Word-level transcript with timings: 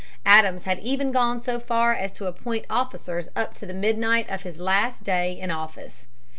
Adams 0.25 0.63
had 0.63 0.79
even 0.79 1.11
gone 1.11 1.39
so 1.39 1.59
far 1.59 1.93
as 1.93 2.11
to 2.11 2.25
appoint 2.25 2.65
officers 2.71 3.29
up 3.35 3.53
to 3.53 3.71
midnight 3.71 4.27
of 4.31 4.41
his 4.41 4.57
last 4.57 5.03
day 5.03 5.39
in 5.39 5.51
office. 5.51 6.07